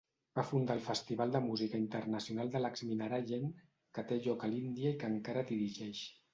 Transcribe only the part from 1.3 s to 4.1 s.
de música internacional de Lakshminarayana, que